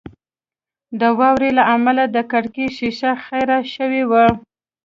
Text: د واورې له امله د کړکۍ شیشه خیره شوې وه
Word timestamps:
د 0.99 1.01
واورې 1.19 1.49
له 1.57 1.63
امله 1.75 2.03
د 2.09 2.17
کړکۍ 2.31 2.67
شیشه 2.77 3.11
خیره 3.25 3.57
شوې 3.73 4.03
وه 4.09 4.25